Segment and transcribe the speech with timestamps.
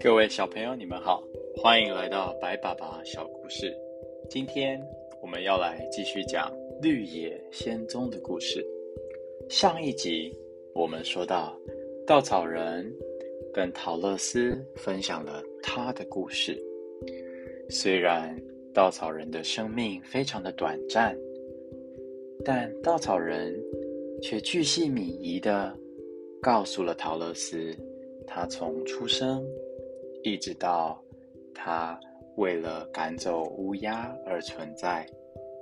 [0.00, 1.24] 各位小朋友，你们好，
[1.56, 3.74] 欢迎来到白爸爸小故事。
[4.28, 4.78] 今天
[5.22, 6.52] 我们要来继续讲
[6.82, 8.62] 绿野仙踪的故事。
[9.48, 10.30] 上一集
[10.74, 11.58] 我们说到，
[12.06, 12.92] 稻草人
[13.52, 16.62] 跟陶乐斯分享了他的故事。
[17.70, 18.38] 虽然
[18.76, 21.16] 稻草人的生命非常的短暂，
[22.44, 23.58] 但稻草人
[24.20, 25.74] 却巨细靡遗的
[26.42, 27.74] 告诉了陶乐斯，
[28.26, 29.42] 他从出生。
[30.22, 31.02] 一直到
[31.54, 31.98] 他
[32.36, 35.06] 为了赶走乌鸦而存在，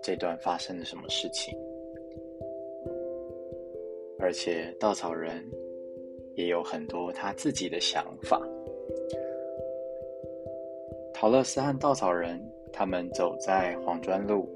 [0.00, 1.52] 这段发生了什么事情？
[4.20, 5.44] 而且稻草人
[6.36, 8.40] 也有很多他自己的想法。
[11.12, 12.40] 陶乐斯和稻草人
[12.72, 14.48] 他们走在黄砖路，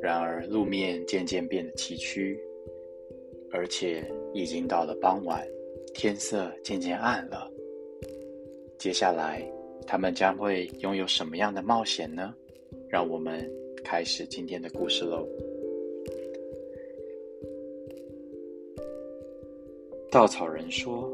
[0.00, 2.38] 然而路面渐渐变得崎岖，
[3.50, 5.46] 而且已经到了傍晚，
[5.94, 7.50] 天色渐渐暗了。
[8.78, 9.42] 接下来，
[9.86, 12.34] 他们将会拥有什么样的冒险呢？
[12.88, 13.50] 让我们
[13.82, 15.26] 开始今天的故事喽。
[20.10, 21.10] 稻草人说：“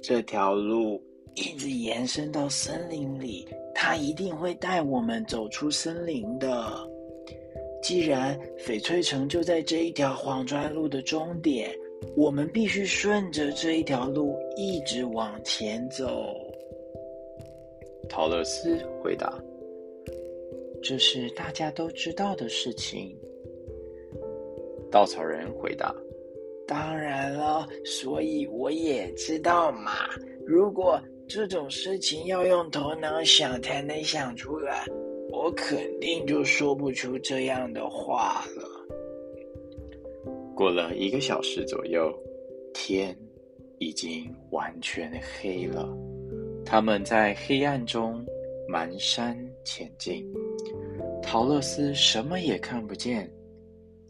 [0.00, 1.02] 这条路
[1.36, 6.76] 一直延伸到森林里，它一定会带我们走出森林的。
[7.82, 11.70] 既然翡翠城就在这一条黄砖路的终点。”
[12.14, 16.36] 我们必须顺着这一条路一直往前走。
[18.06, 19.32] 陶乐斯回答
[20.82, 23.16] ：“这是大家都知道的事情。”
[24.92, 25.92] 稻草人回答
[26.68, 29.92] ：“当然了，所以我也知道嘛。
[30.44, 34.86] 如果这种事情要用头脑想才能想出来，
[35.30, 38.64] 我肯定就说不出这样的话了。”
[40.54, 42.16] 过了一个小时左右，
[42.72, 43.16] 天
[43.78, 45.88] 已经完全黑了。
[46.64, 48.24] 他们在黑暗中
[48.68, 50.26] 蹒跚前进。
[51.22, 53.30] 陶乐斯什么也看不见，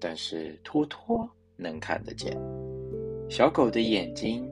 [0.00, 2.36] 但是托托能看得见。
[3.28, 4.50] 小狗的眼睛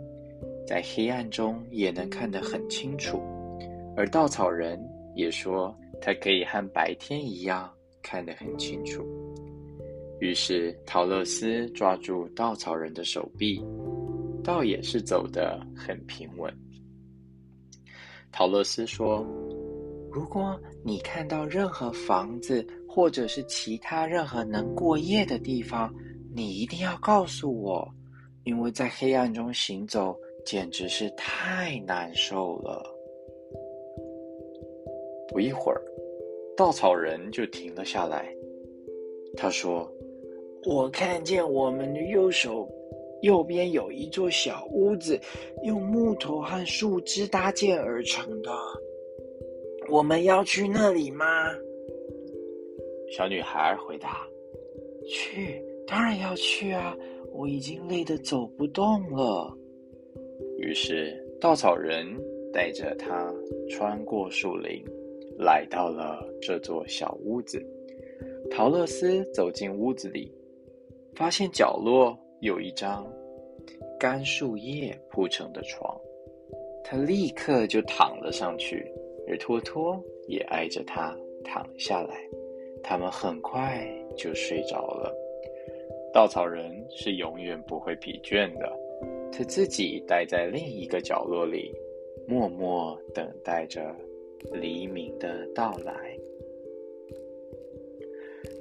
[0.71, 3.21] 在黑暗中也能看得很清楚，
[3.97, 4.81] 而稻草人
[5.17, 7.69] 也说他可以和白天一样
[8.01, 9.05] 看得很清楚。
[10.21, 13.61] 于是，陶乐斯抓住稻草人的手臂，
[14.45, 16.57] 倒也是走得很平稳。
[18.31, 19.27] 陶乐斯说
[20.13, 25.93] ：“如果你看到任何房子，或者是其他任何能过夜的地方，
[26.33, 27.93] 你一定要告诉我，
[28.45, 32.83] 因为在黑暗中行走简直是太难受了。”
[35.29, 35.81] 不一会儿，
[36.57, 38.35] 稻草人就停了下来。
[39.37, 39.91] 他说。
[40.67, 42.69] 我看见我们的右手
[43.23, 45.19] 右边有一座小屋子，
[45.63, 48.51] 用木头和树枝搭建而成的。
[49.89, 51.25] 我们要去那里吗？
[53.11, 54.29] 小女孩回答
[55.09, 56.95] ：“去，当然要去啊！
[57.33, 59.57] 我已经累得走不动了。”
[60.61, 62.07] 于是稻草人
[62.53, 63.35] 带着他
[63.69, 64.85] 穿过树林，
[65.39, 67.61] 来到了这座小屋子。
[68.51, 70.31] 陶乐斯走进屋子里。
[71.17, 73.07] 发现角落有一张
[73.99, 75.95] 干树叶铺成的床，
[76.83, 78.91] 他立刻就躺了上去，
[79.29, 82.15] 而托托也挨着他躺下来。
[82.83, 85.15] 他们很快就睡着了。
[86.15, 88.73] 稻草人是永远不会疲倦的，
[89.33, 91.75] 他自己待在另一个角落里，
[92.27, 93.95] 默默等待着
[94.53, 95.95] 黎明的到来。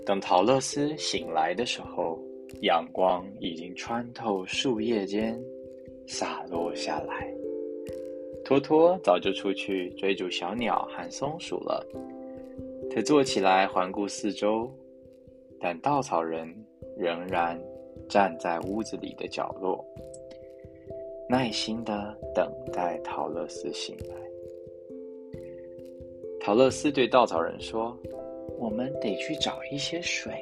[0.05, 2.19] 等陶乐斯醒来的时候。
[2.61, 5.39] 阳光已经穿透树叶间，
[6.07, 7.31] 洒落下来。
[8.43, 11.85] 托托早就出去追逐小鸟和松鼠了。
[12.89, 14.67] 他坐起来环顾四周，
[15.59, 16.51] 但稻草人
[16.97, 17.57] 仍然
[18.09, 19.85] 站在屋子里的角落，
[21.31, 24.15] 耐心的等待陶乐斯醒来。
[26.39, 27.95] 陶乐斯对稻草人说
[28.57, 30.33] ：“我们得去找一些水。”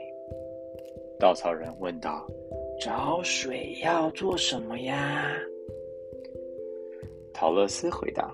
[1.19, 2.25] 稻草人问道
[2.79, 5.35] ：“找水要做什么呀？”
[7.33, 8.33] 陶乐斯回答：“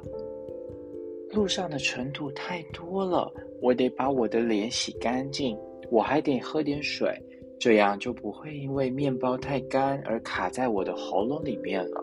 [1.33, 3.33] 路上的尘土太多了，
[3.63, 5.57] 我得把我的脸洗干净。
[5.89, 7.11] 我还得喝点水，
[7.59, 12.00] 这样就不会因为面包太干而卡在我的喉咙里面了。”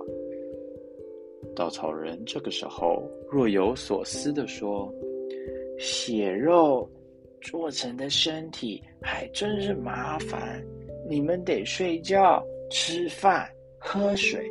[1.54, 4.92] 稻草人这个时候若有所思地说
[5.78, 6.88] ：“血肉
[7.40, 10.64] 做成的身体还真是麻烦。
[11.08, 13.48] 你们得睡觉、吃饭、
[13.78, 14.48] 喝水。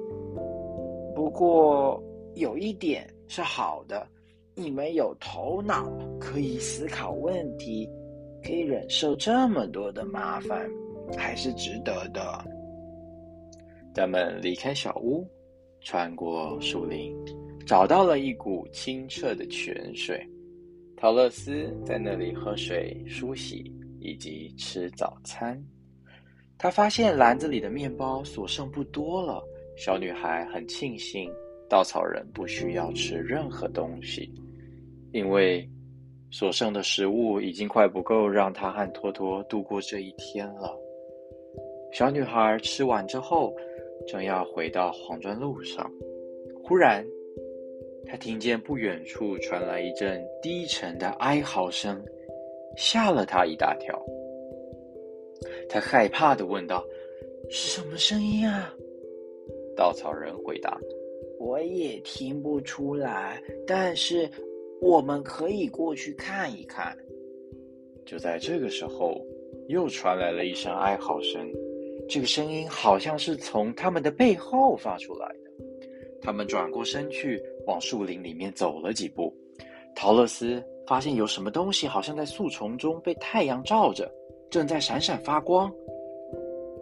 [1.16, 2.02] 不过
[2.36, 4.06] 有一点是好的，
[4.56, 7.90] 你们有头脑，可以思考问题，
[8.44, 10.70] 可以忍受这么多的麻烦，
[11.18, 12.22] 还是值得的。
[13.94, 15.26] 咱们离开小屋，
[15.82, 17.16] 穿过树林，
[17.66, 20.22] 找到了一股清澈的泉水。
[20.98, 25.62] 陶乐斯在那里喝水、梳洗以及吃早餐。
[26.58, 29.42] 他发现篮子里的面包所剩不多了。
[29.78, 31.32] 小女孩很庆幸，
[31.70, 34.30] 稻草人不需要吃任何东西，
[35.14, 35.68] 因为
[36.30, 40.78] 所剩的食物已经快不够让她和托托度过这一天了。
[41.94, 43.56] 小女孩吃完之后。
[44.08, 45.92] 正要回到黄砖路上，
[46.64, 47.06] 忽然，
[48.06, 52.04] 他听见不远处传来一阵低沉的哀嚎声，
[52.76, 54.04] 吓了他一大跳。
[55.70, 56.84] 他害怕的问道
[57.50, 58.74] ：“是什么声音啊？”
[59.78, 60.78] 稻草人回答
[61.40, 64.30] ：“我也听不出来，但是
[64.82, 66.98] 我们可以过去看一看。”
[68.06, 69.24] 就在这个时候，
[69.68, 71.48] 又传来了一声哀嚎声。
[72.10, 75.52] 这个声音好像是从他们的背后发出来的。
[76.20, 79.32] 他们转过身去，往树林里面走了几步。
[79.96, 84.12] 陶乐斯发现有什么东西好像在树丛中被太阳照着，
[84.50, 85.72] 正在闪闪发光。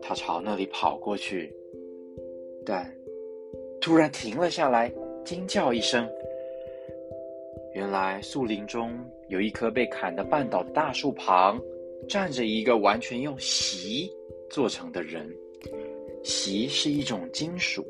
[0.02, 1.54] 他朝那里跑过去，
[2.66, 2.90] 但
[3.82, 4.90] 突然停了下来，
[5.26, 6.10] 惊叫一声。
[7.74, 8.98] 原来树林中
[9.28, 11.60] 有一棵被砍得半倒的大树旁，
[12.08, 14.10] 站着一个完全用席。
[14.50, 15.30] 做成的人，
[16.24, 17.86] 席是一种金属，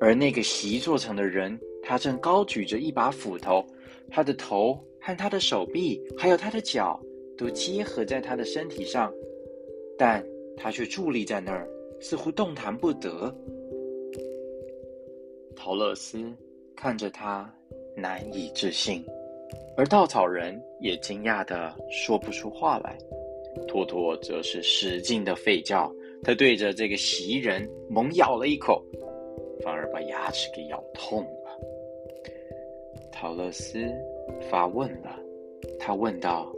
[0.00, 3.64] 而那个席做成的人，他正高举着一把斧头，
[4.10, 7.00] 他的头和他的手臂还有他的脚
[7.36, 9.12] 都结合在他的身体上，
[9.96, 10.24] 但
[10.56, 11.68] 他却伫立在那儿，
[12.00, 13.34] 似乎动弹不得。
[15.56, 16.32] 陶乐斯
[16.74, 17.52] 看着他，
[17.96, 19.04] 难以置信，
[19.76, 22.98] 而稻草人也惊讶的说不出话来。
[23.74, 25.92] 托托则是使劲的吠叫，
[26.22, 28.80] 他对着这个袭人猛咬了一口，
[29.64, 31.58] 反而把牙齿给咬痛了。
[33.10, 33.84] 陶乐斯
[34.48, 35.18] 发问了，
[35.76, 36.54] 他问道：“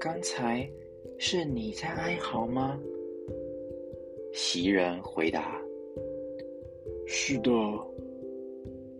[0.00, 0.66] 刚才
[1.18, 2.80] 是你在哀嚎吗？”
[4.32, 5.60] 袭人回答
[7.06, 7.50] ：“是的，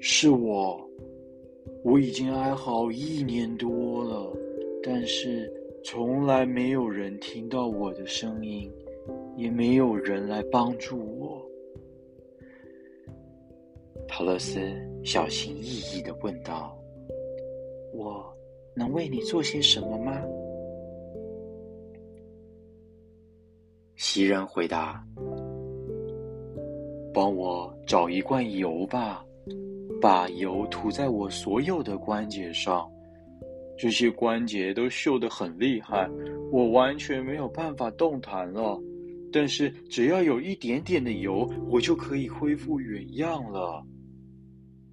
[0.01, 0.79] 是我。
[1.83, 4.31] 我已经哀嚎一年多了，
[4.83, 5.51] 但是……”
[5.83, 8.71] 从来没有人听到我的声音，
[9.35, 11.43] 也没有人来帮助我。
[14.07, 14.61] 陶乐斯
[15.03, 16.77] 小心翼翼的问道
[17.95, 18.23] ：“我
[18.75, 20.23] 能为你做些什么吗？”
[23.97, 25.05] 袭人回答
[27.13, 29.25] ：“帮我找一罐油吧，
[30.01, 32.91] 把油涂在我所有的关节上。”
[33.81, 36.07] 这些关节都锈得很厉害，
[36.53, 38.79] 我完全没有办法动弹了。
[39.33, 43.83] 但是只要有一点点的油，我就可以恢复原样了。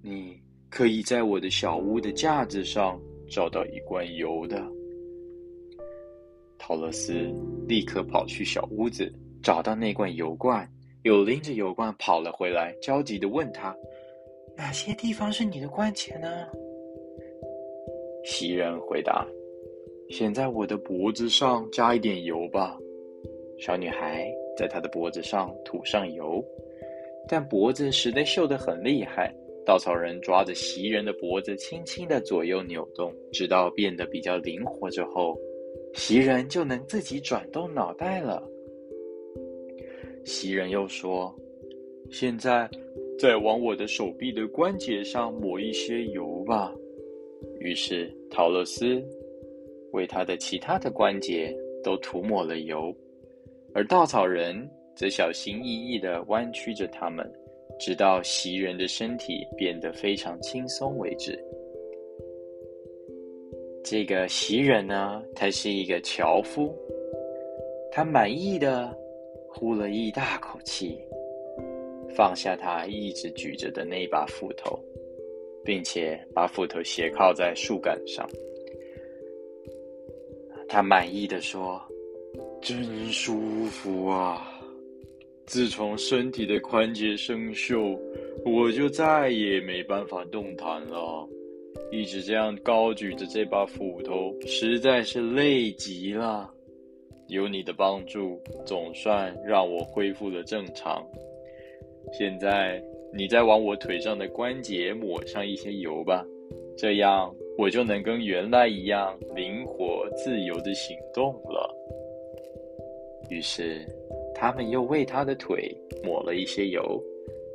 [0.00, 0.40] 你
[0.70, 2.98] 可以在我的小屋的架子上
[3.28, 4.64] 找到一罐油的。
[6.56, 7.30] 陶乐斯
[7.66, 10.66] 立刻跑去小屋子，找到那罐油罐，
[11.02, 13.76] 又拎着油罐跑了回来，焦急的问他
[14.56, 16.46] ：“哪些地方是你的关节呢？”
[18.30, 19.26] 袭人回答
[20.10, 22.78] ：“先在我的脖子上加一点油吧。”
[23.58, 26.44] 小女孩在她的脖子上涂上油，
[27.26, 29.34] 但脖子实在锈得很厉害。
[29.64, 35.34] 稻草人抓着袭人的脖子，轻轻的左右扭动，直到变得比较灵活之后，
[35.94, 38.46] 袭人就能自己转动脑袋了。
[40.22, 41.34] 袭人又说
[42.12, 42.68] ：“现在
[43.18, 46.74] 再往我的手臂的关节上抹一些油吧。”
[47.60, 49.02] 于是，陶乐斯
[49.92, 52.94] 为他的其他的关节都涂抹了油，
[53.74, 57.30] 而稻草人则小心翼翼地弯曲着它们，
[57.78, 61.38] 直到袭人的身体变得非常轻松为止。
[63.84, 66.74] 这个袭人呢，他是一个樵夫，
[67.90, 68.94] 他满意的
[69.48, 70.98] 呼了一大口气，
[72.14, 74.78] 放下他一直举着的那把斧头。
[75.68, 78.26] 并且把斧头斜靠在树干上，
[80.66, 81.78] 他满意的说
[82.62, 84.48] ：“真舒服啊！
[85.44, 88.00] 自从身体的关节生锈，
[88.46, 91.28] 我就再也没办法动弹了。
[91.92, 96.50] 一直这样高举着这把斧头，实在是累极了。
[97.26, 101.06] 有你的帮助，总算让我恢复了正常。
[102.10, 106.24] 现在，你再往我腿上的关节抹上一些油吧，
[106.76, 111.74] 这样我就能跟原来一样灵活自由的行动了。
[113.30, 113.84] 于是，
[114.34, 117.02] 他们又为他的腿抹了一些油，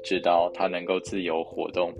[0.03, 1.91] 直到他能够自由活动。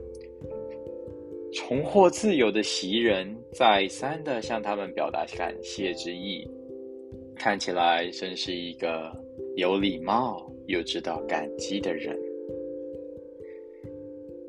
[1.53, 6.47] 重获自由的袭人再三的向他们表达感谢之意。
[7.35, 9.11] 看起来真是一个
[9.55, 12.17] 有礼貌又知道感激的人。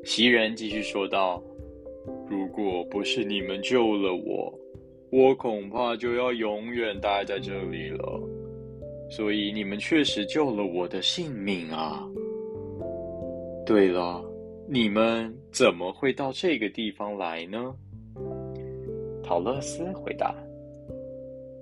[0.05, 1.41] 袭人继续说道
[2.29, 4.53] ：“如果不是你们救了我，
[5.11, 8.21] 我恐怕就要永远待在这里了。
[9.09, 12.07] 所以你们确实救了我的性命啊！
[13.65, 14.23] 对了，
[14.69, 17.73] 你们怎么会到这个地方来呢？”
[19.23, 20.35] 陶乐斯回答。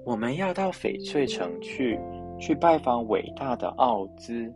[0.05, 1.97] 我们要到翡翠城去，
[2.38, 4.53] 去拜访伟大的奥兹。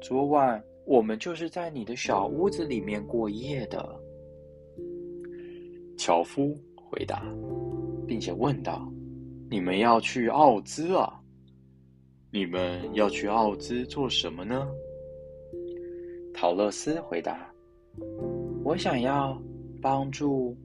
[0.00, 4.00] 昨晚我们就是在你的小屋子里面过夜的。
[5.96, 7.24] 樵夫回答，
[8.06, 8.90] 并且问道
[9.48, 11.20] ：“你们要去奥兹啊？
[12.30, 14.68] 你们要去奥兹做什么呢？”
[16.34, 17.48] 陶乐斯回答
[18.64, 19.40] ：“我想要
[19.80, 20.56] 帮助。”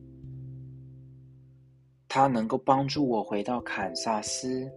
[2.10, 4.68] 他能够帮助我回到堪萨斯，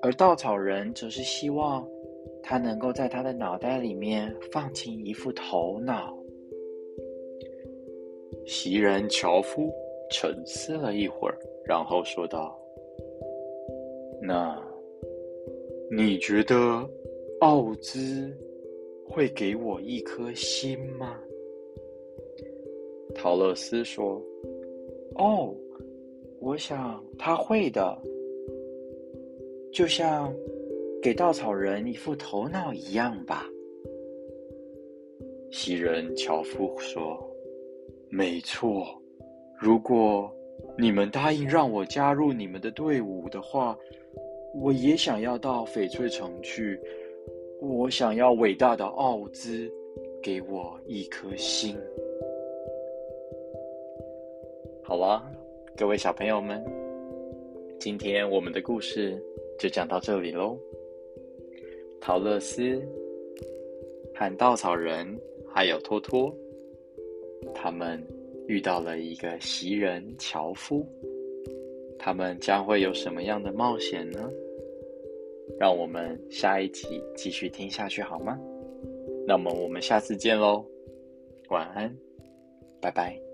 [0.00, 1.86] 而稻草人则是希望
[2.42, 6.16] 他能够在他的脑袋里面放进一副头脑。
[8.46, 9.72] 袭人樵夫
[10.10, 12.58] 沉思了一会儿，然后说道
[14.20, 14.60] ：“那
[15.90, 16.88] 你觉得
[17.40, 18.36] 奥兹
[19.08, 21.18] 会给我一颗心吗？”
[23.14, 24.20] 陶乐斯说
[25.16, 25.54] ：“哦。”
[26.44, 27.96] 我想他会的，
[29.72, 30.34] 就像
[31.02, 33.44] 给稻草人一副头脑一样吧。
[35.50, 37.18] 袭人樵夫说
[38.08, 38.86] ：“没错，
[39.58, 40.32] 如果
[40.78, 43.76] 你们答应让我加入你们的队伍的话，
[44.54, 46.80] 我也想要到翡翠城去。
[47.60, 49.70] 我想要伟大的奥兹
[50.22, 51.76] 给我一颗心。”
[54.84, 55.20] 好了。
[55.74, 56.62] 各位小朋友们，
[57.80, 59.18] 今天我们的故事
[59.58, 60.54] 就讲到这里喽。
[62.04, 62.82] 陶乐斯、
[64.12, 65.06] 和稻草人
[65.54, 66.36] 还有托托，
[67.54, 68.04] 他们
[68.48, 70.84] 遇到了一个袭人樵夫，
[72.00, 74.28] 他们将会有什么样的冒险呢？
[75.60, 78.36] 让我们下一集继续听下去好吗？
[79.24, 80.66] 那么我们下次见喽，
[81.50, 81.96] 晚安，
[82.80, 83.31] 拜拜。